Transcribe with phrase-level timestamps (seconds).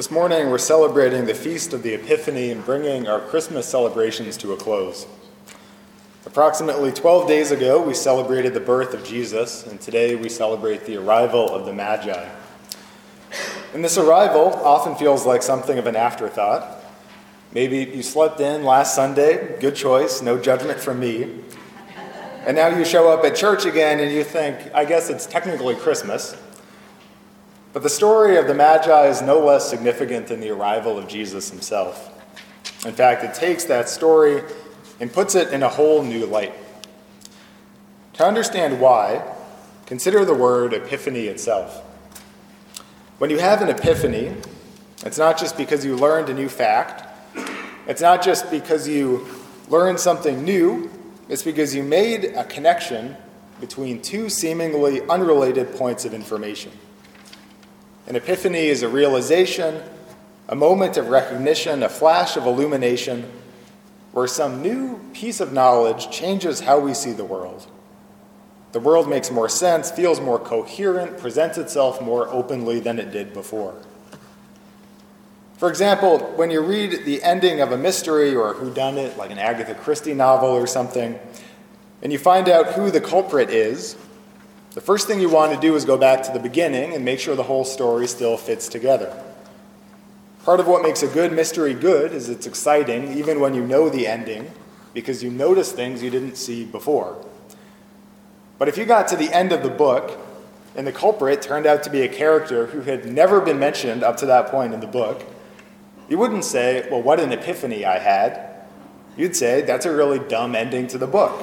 [0.00, 4.54] This morning, we're celebrating the Feast of the Epiphany and bringing our Christmas celebrations to
[4.54, 5.06] a close.
[6.24, 10.96] Approximately 12 days ago, we celebrated the birth of Jesus, and today we celebrate the
[10.96, 12.30] arrival of the Magi.
[13.74, 16.82] And this arrival often feels like something of an afterthought.
[17.52, 21.40] Maybe you slept in last Sunday, good choice, no judgment from me.
[22.46, 25.74] And now you show up at church again and you think, I guess it's technically
[25.74, 26.38] Christmas.
[27.72, 31.50] But the story of the Magi is no less significant than the arrival of Jesus
[31.50, 32.08] himself.
[32.84, 34.42] In fact, it takes that story
[34.98, 36.52] and puts it in a whole new light.
[38.14, 39.22] To understand why,
[39.86, 41.82] consider the word epiphany itself.
[43.18, 44.34] When you have an epiphany,
[45.04, 47.06] it's not just because you learned a new fact,
[47.86, 49.26] it's not just because you
[49.68, 50.90] learned something new,
[51.28, 53.16] it's because you made a connection
[53.60, 56.72] between two seemingly unrelated points of information.
[58.10, 59.80] An epiphany is a realization,
[60.48, 63.30] a moment of recognition, a flash of illumination,
[64.10, 67.68] where some new piece of knowledge changes how we see the world.
[68.72, 73.32] The world makes more sense, feels more coherent, presents itself more openly than it did
[73.32, 73.80] before.
[75.58, 79.38] For example, when you read the ending of a mystery or a whodunit, like an
[79.38, 81.16] Agatha Christie novel or something,
[82.02, 83.94] and you find out who the culprit is,
[84.72, 87.18] the first thing you want to do is go back to the beginning and make
[87.18, 89.12] sure the whole story still fits together.
[90.44, 93.88] Part of what makes a good mystery good is it's exciting, even when you know
[93.88, 94.50] the ending,
[94.94, 97.24] because you notice things you didn't see before.
[98.58, 100.18] But if you got to the end of the book
[100.76, 104.16] and the culprit turned out to be a character who had never been mentioned up
[104.18, 105.24] to that point in the book,
[106.08, 108.66] you wouldn't say, Well, what an epiphany I had.
[109.16, 111.42] You'd say, That's a really dumb ending to the book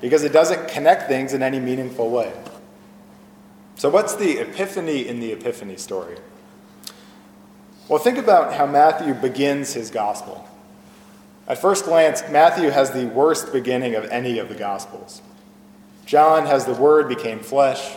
[0.00, 2.32] because it doesn't connect things in any meaningful way.
[3.76, 6.16] So, what's the epiphany in the epiphany story?
[7.88, 10.46] Well, think about how Matthew begins his gospel.
[11.46, 15.22] At first glance, Matthew has the worst beginning of any of the gospels.
[16.04, 17.96] John has the Word became flesh.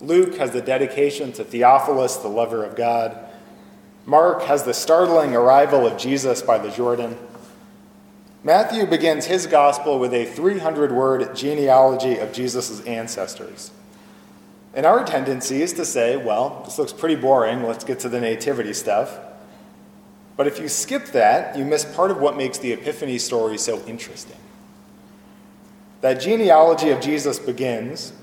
[0.00, 3.16] Luke has the dedication to Theophilus, the lover of God.
[4.06, 7.16] Mark has the startling arrival of Jesus by the Jordan.
[8.42, 13.70] Matthew begins his gospel with a 300 word genealogy of Jesus' ancestors.
[14.72, 18.20] And our tendency is to say, well, this looks pretty boring, let's get to the
[18.20, 19.18] nativity stuff.
[20.38, 23.84] But if you skip that, you miss part of what makes the Epiphany story so
[23.84, 24.38] interesting.
[26.00, 28.14] That genealogy of Jesus begins,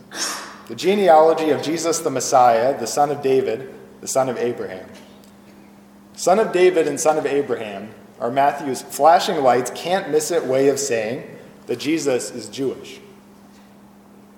[0.68, 4.90] the genealogy of Jesus the Messiah, the son of David, the son of Abraham.
[6.16, 10.70] Son of David and son of Abraham are Matthew's flashing lights, can't miss it way
[10.70, 11.24] of saying
[11.68, 13.00] that Jesus is Jewish.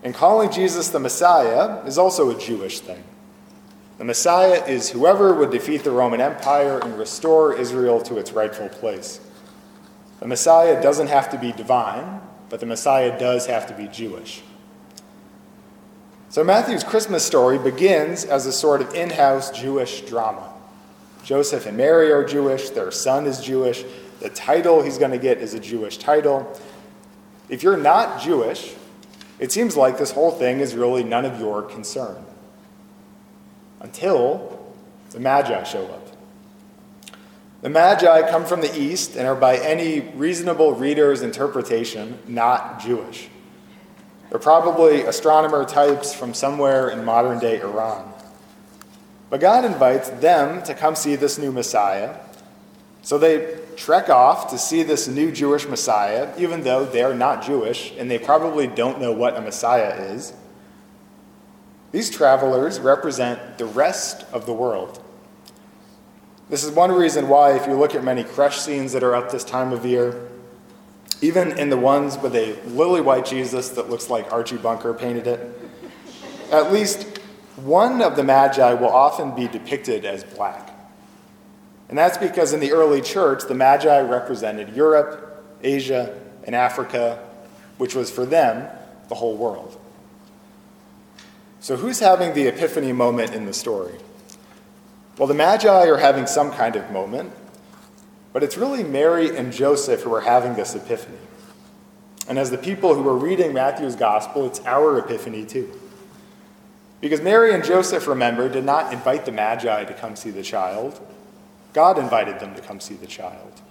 [0.04, 3.04] And calling Jesus the Messiah is also a Jewish thing.
[3.98, 8.70] The Messiah is whoever would defeat the Roman Empire and restore Israel to its rightful
[8.70, 9.20] place.
[10.22, 14.42] The Messiah doesn't have to be divine, but the Messiah does have to be Jewish.
[16.30, 20.54] So Matthew's Christmas story begins as a sort of in house Jewish drama.
[21.24, 23.84] Joseph and Mary are Jewish, their son is Jewish,
[24.20, 26.60] the title he's going to get is a Jewish title.
[27.48, 28.76] If you're not Jewish,
[29.40, 32.26] it seems like this whole thing is really none of your concern.
[33.80, 34.74] Until
[35.12, 36.08] the Magi show up.
[37.62, 43.30] The Magi come from the East and are, by any reasonable reader's interpretation, not Jewish.
[44.30, 48.14] They're probably astronomer types from somewhere in modern day Iran.
[49.30, 52.18] But God invites them to come see this new Messiah.
[53.02, 57.94] So they trek off to see this new Jewish Messiah, even though they're not Jewish
[57.98, 60.34] and they probably don't know what a Messiah is.
[61.92, 65.02] These travelers represent the rest of the world.
[66.50, 69.32] This is one reason why, if you look at many crèche scenes that are up
[69.32, 70.30] this time of year,
[71.22, 75.28] even in the ones with a lily white Jesus that looks like Archie Bunker painted
[75.28, 75.62] it,
[76.52, 77.09] at least
[77.64, 80.70] one of the Magi will often be depicted as black.
[81.90, 87.20] And that's because in the early church, the Magi represented Europe, Asia, and Africa,
[87.78, 88.68] which was for them
[89.08, 89.80] the whole world.
[91.62, 93.96] So, who's having the epiphany moment in the story?
[95.18, 97.34] Well, the Magi are having some kind of moment,
[98.32, 101.18] but it's really Mary and Joseph who are having this epiphany.
[102.30, 105.70] And as the people who are reading Matthew's gospel, it's our epiphany too.
[107.02, 111.00] Because Mary and Joseph, remember, did not invite the Magi to come see the child.
[111.74, 113.62] God invited them to come see the child.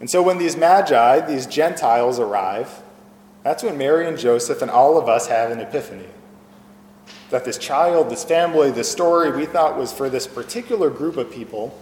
[0.00, 2.82] And so when these Magi, these Gentiles, arrive,
[3.42, 6.08] that's when Mary and Joseph and all of us have an epiphany.
[7.30, 11.30] that this child, this family, this story we thought was for this particular group of
[11.30, 11.78] people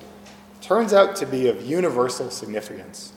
[0.61, 3.13] turns out to be of universal significance.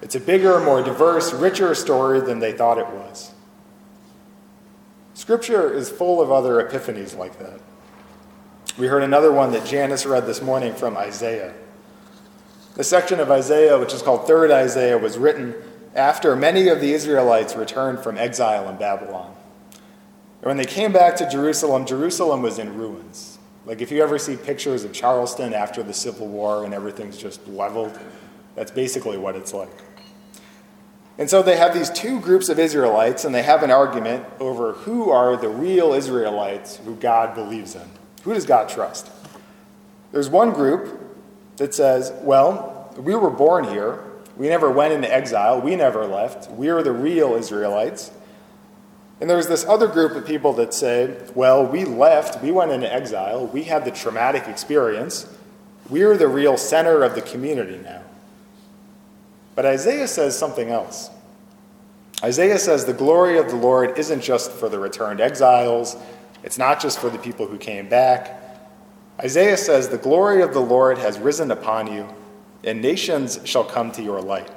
[0.00, 3.32] It's a bigger, more diverse, richer story than they thought it was.
[5.18, 7.58] Scripture is full of other epiphanies like that.
[8.78, 11.54] We heard another one that Janice read this morning from Isaiah.
[12.76, 15.56] The section of Isaiah, which is called Third Isaiah, was written
[15.96, 19.34] after many of the Israelites returned from exile in Babylon.
[19.72, 23.40] And when they came back to Jerusalem, Jerusalem was in ruins.
[23.66, 27.44] Like if you ever see pictures of Charleston after the Civil War and everything's just
[27.48, 27.98] leveled,
[28.54, 29.82] that's basically what it's like.
[31.18, 34.72] And so they have these two groups of Israelites, and they have an argument over
[34.72, 37.90] who are the real Israelites who God believes in.
[38.22, 39.10] Who does God trust?
[40.12, 41.00] There's one group
[41.56, 44.04] that says, well, we were born here.
[44.36, 45.60] We never went into exile.
[45.60, 46.50] We never left.
[46.52, 48.12] We're the real Israelites.
[49.20, 52.40] And there's this other group of people that say, well, we left.
[52.40, 53.46] We went into exile.
[53.48, 55.26] We had the traumatic experience.
[55.90, 58.02] We're the real center of the community now.
[59.58, 61.10] But Isaiah says something else.
[62.22, 65.96] Isaiah says the glory of the Lord isn't just for the returned exiles,
[66.44, 68.40] it's not just for the people who came back.
[69.18, 72.06] Isaiah says, The glory of the Lord has risen upon you,
[72.62, 74.48] and nations shall come to your light.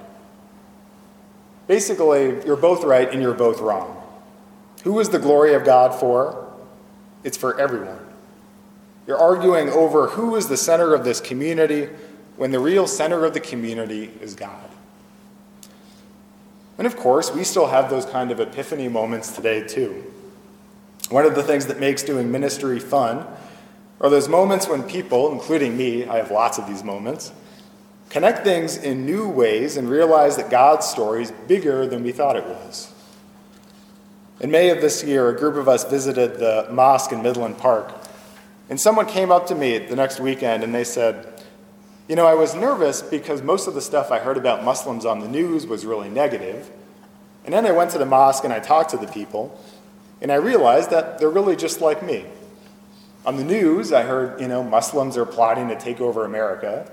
[1.65, 3.99] Basically, you're both right and you're both wrong.
[4.83, 6.47] Who is the glory of God for?
[7.23, 8.05] It's for everyone.
[9.07, 11.89] You're arguing over who is the center of this community
[12.37, 14.67] when the real center of the community is God.
[16.81, 20.03] And of course, we still have those kind of epiphany moments today, too.
[21.11, 23.27] One of the things that makes doing ministry fun
[23.99, 27.33] are those moments when people, including me, I have lots of these moments,
[28.09, 32.35] connect things in new ways and realize that God's story is bigger than we thought
[32.35, 32.91] it was.
[34.39, 37.93] In May of this year, a group of us visited the mosque in Midland Park,
[38.71, 41.30] and someone came up to me the next weekend and they said,
[42.07, 45.19] you know, I was nervous because most of the stuff I heard about Muslims on
[45.19, 46.69] the news was really negative.
[47.45, 49.59] And then I went to the mosque and I talked to the people,
[50.21, 52.25] and I realized that they're really just like me.
[53.25, 56.91] On the news, I heard, you know, Muslims are plotting to take over America.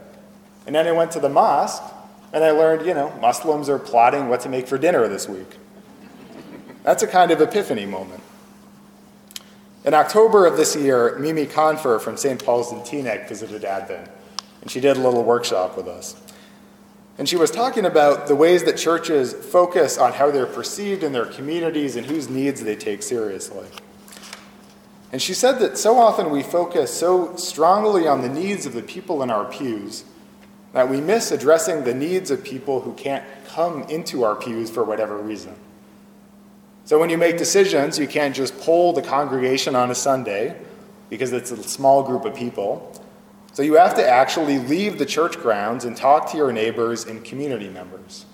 [0.66, 1.82] And then I went to the mosque
[2.32, 5.56] and I learned, you know, Muslims are plotting what to make for dinner this week.
[6.82, 8.22] That's a kind of epiphany moment.
[9.84, 12.44] In October of this year, Mimi Confer from St.
[12.44, 14.10] Paul's in Teaneck visited Advent
[14.68, 16.14] and she did a little workshop with us.
[17.16, 21.14] And she was talking about the ways that churches focus on how they're perceived in
[21.14, 23.66] their communities and whose needs they take seriously.
[25.10, 28.82] And she said that so often we focus so strongly on the needs of the
[28.82, 30.04] people in our pews
[30.74, 34.84] that we miss addressing the needs of people who can't come into our pews for
[34.84, 35.56] whatever reason.
[36.84, 40.60] So when you make decisions, you can't just poll the congregation on a Sunday
[41.08, 42.94] because it's a small group of people.
[43.52, 47.24] So you have to actually leave the church grounds and talk to your neighbors and
[47.24, 48.24] community members.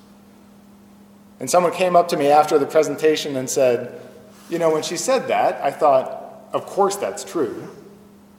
[1.40, 4.00] And someone came up to me after the presentation and said,
[4.48, 7.68] You know, when she said that, I thought, of course that's true.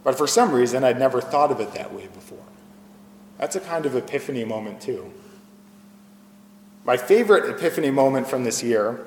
[0.03, 2.37] But for some reason, I'd never thought of it that way before.
[3.39, 5.11] That's a kind of epiphany moment, too.
[6.85, 9.05] My favorite epiphany moment from this year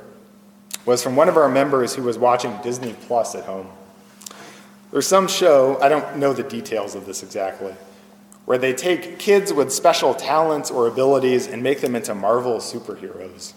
[0.84, 3.68] was from one of our members who was watching Disney Plus at home.
[4.90, 7.75] There's some show, I don't know the details of this exactly,
[8.47, 13.52] where they take kids with special talents or abilities and make them into Marvel superheroes.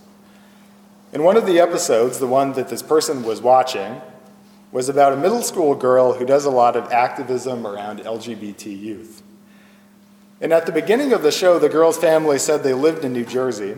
[1.14, 4.02] In one of the episodes, the one that this person was watching,
[4.72, 9.22] was about a middle school girl who does a lot of activism around LGBT youth.
[10.40, 13.26] And at the beginning of the show, the girl's family said they lived in New
[13.26, 13.78] Jersey,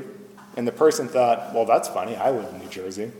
[0.55, 3.11] and the person thought, well, that's funny, I live in New Jersey.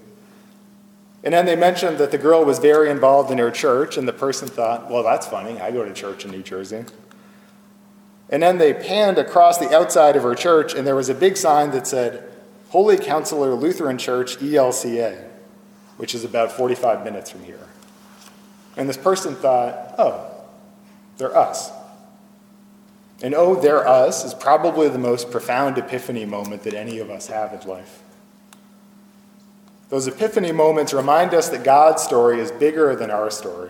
[1.24, 4.14] And then they mentioned that the girl was very involved in her church, and the
[4.14, 5.60] person thought, well, that's funny.
[5.62, 6.84] I go to church in New Jersey.
[8.30, 11.38] And then they panned across the outside of her church, and there was a big
[11.38, 12.30] sign that said,
[12.70, 15.30] Holy Counselor Lutheran Church, ELCA,
[15.98, 17.68] which is about 45 minutes from here.
[18.76, 20.30] And this person thought, oh,
[21.18, 21.72] they're us.
[23.22, 27.28] And oh, they're us is probably the most profound epiphany moment that any of us
[27.28, 28.02] have in life.
[29.94, 33.70] Those epiphany moments remind us that God's story is bigger than our story.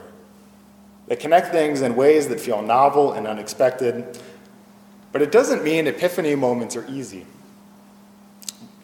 [1.08, 4.18] They connect things in ways that feel novel and unexpected,
[5.12, 7.26] but it doesn't mean epiphany moments are easy.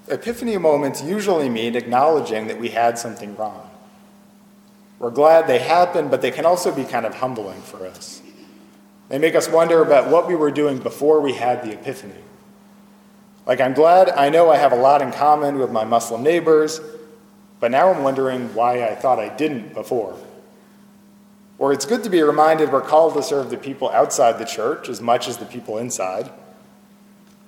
[0.09, 3.69] Epiphany moments usually mean acknowledging that we had something wrong.
[4.99, 8.21] We're glad they happened, but they can also be kind of humbling for us.
[9.07, 12.21] They make us wonder about what we were doing before we had the epiphany.
[13.45, 16.81] Like, I'm glad I know I have a lot in common with my Muslim neighbors,
[17.59, 20.17] but now I'm wondering why I thought I didn't before.
[21.57, 24.87] Or it's good to be reminded we're called to serve the people outside the church
[24.87, 26.31] as much as the people inside.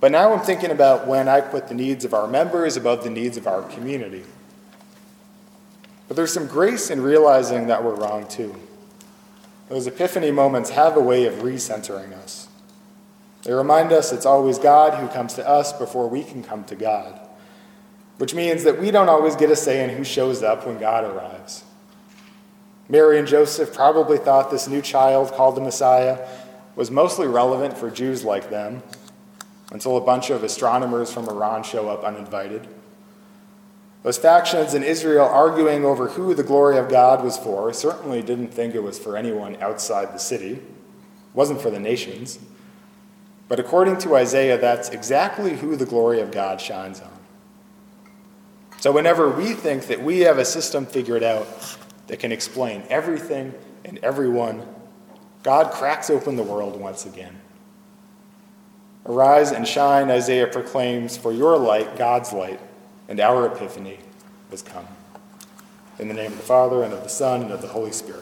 [0.01, 3.10] But now I'm thinking about when I put the needs of our members above the
[3.10, 4.24] needs of our community.
[6.08, 8.56] But there's some grace in realizing that we're wrong too.
[9.70, 12.50] Those epiphany moments have a way of recentering us.
[13.44, 16.75] They remind us it's always God who comes to us before we can come to
[16.75, 17.18] God,
[18.22, 21.04] which means that we don't always get a say in who shows up when God
[21.04, 21.63] arrives.
[22.88, 26.28] Mary and Joseph probably thought this new child called the Messiah
[26.75, 28.84] was mostly relevant for Jews like them
[29.72, 32.68] until a bunch of astronomers from Iran show up uninvited.
[34.04, 38.50] Those factions in Israel arguing over who the glory of God was for certainly didn't
[38.50, 40.51] think it was for anyone outside the city.
[40.51, 40.63] It
[41.34, 42.38] wasn't for the nations.
[43.48, 47.21] But according to Isaiah, that's exactly who the glory of God shines on.
[48.82, 51.48] So whenever we think that we have a system figured out
[52.08, 53.54] that can explain everything
[53.86, 54.66] and everyone,
[55.44, 57.40] God cracks open the world once again.
[59.06, 62.60] Arise and shine, Isaiah proclaims, for your light, God's light,
[63.08, 64.00] and our epiphany
[64.50, 64.88] has come.
[66.00, 68.21] In the name of the Father, and of the Son, and of the Holy Spirit.